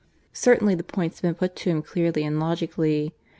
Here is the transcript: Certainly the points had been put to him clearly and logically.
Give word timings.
Certainly 0.33 0.73
the 0.73 0.83
points 0.83 1.17
had 1.19 1.27
been 1.27 1.35
put 1.35 1.55
to 1.57 1.69
him 1.69 1.83
clearly 1.83 2.23
and 2.23 2.39
logically. 2.39 3.13